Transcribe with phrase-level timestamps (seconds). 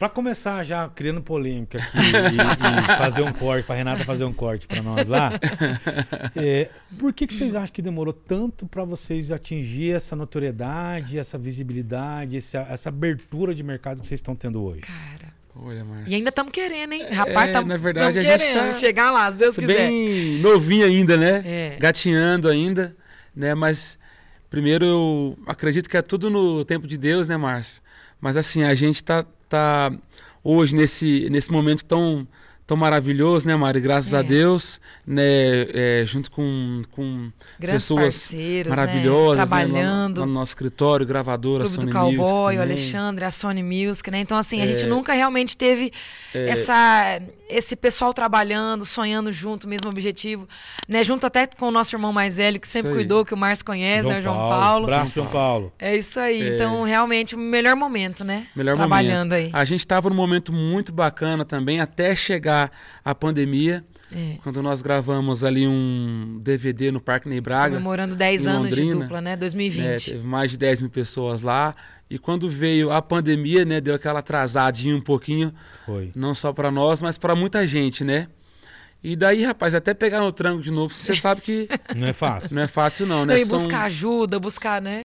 [0.00, 4.32] Para começar já criando polêmica aqui e, e, fazer um corte, para Renata fazer um
[4.32, 5.30] corte para nós lá,
[6.34, 11.36] é, por que, que vocês acham que demorou tanto para vocês atingir essa notoriedade, essa
[11.36, 14.80] visibilidade, essa, essa abertura de mercado que vocês estão tendo hoje?
[14.80, 15.34] Cara.
[15.54, 16.10] Olha, Márcio.
[16.10, 17.06] E ainda estamos querendo, hein?
[17.12, 19.86] Rapaz, É, tamo, na verdade, a gente querendo tá- chegar lá, se Deus quiser.
[19.86, 21.42] Bem novinho ainda, né?
[21.44, 21.76] É.
[21.78, 22.96] Gatinhando ainda,
[23.36, 23.54] né?
[23.54, 23.98] Mas
[24.48, 27.82] primeiro eu acredito que é tudo no tempo de Deus, né, Márcio?
[28.18, 29.92] Mas assim, a gente tá, tá
[30.42, 32.26] hoje nesse, nesse momento tão,
[32.66, 33.80] tão maravilhoso, né, Mari?
[33.80, 34.18] Graças É.
[34.18, 35.22] a Deus, né?
[35.22, 39.34] é, junto com, com Grandes pessoas parceiros, maravilhosas, né?
[39.34, 39.36] né?
[39.36, 40.20] Lá Trabalhando.
[40.20, 42.58] Lá no nosso escritório, gravadora, Clube do Sony Music Cowboy, o também.
[42.60, 44.20] Alexandre, a Sony Music, né?
[44.20, 44.66] Então, assim, a É.
[44.68, 45.92] gente nunca realmente teve
[46.32, 47.20] essa,
[47.50, 50.48] esse pessoal trabalhando, sonhando junto, mesmo objetivo,
[50.88, 51.04] né?
[51.04, 54.08] Junto até com o nosso irmão mais velho, que sempre cuidou, que o Márcio conhece,
[54.08, 54.18] né?
[54.18, 54.84] O João Paulo.
[54.84, 55.72] Abraço, João Paulo.
[55.78, 56.48] É isso aí.
[56.50, 58.46] Então, realmente, o melhor momento, né?
[58.54, 59.32] Melhor Trabalhando momento.
[59.34, 59.50] aí.
[59.52, 62.70] A gente estava num momento muito bacana também, até chegar
[63.04, 64.38] a pandemia, É.
[64.42, 67.74] quando nós gravamos ali um DVD no Parque Ney Braga.
[67.74, 69.30] Comemorando 10 em anos de Londrina, dupla, né?
[69.30, 70.10] né, 2020.
[70.12, 71.74] teve mais de 10 mil pessoas lá.
[72.08, 75.54] E quando veio a pandemia, né, deu aquela atrasadinha um pouquinho,
[75.86, 76.10] Foi.
[76.14, 78.26] não só para nós, mas para muita gente, né?
[79.02, 82.54] E daí, rapaz, até pegar no tranco de novo, você sabe que Não é fácil.
[82.54, 83.38] não é fácil não, Não, né?
[83.38, 84.98] São- buscar ajuda, buscar, né?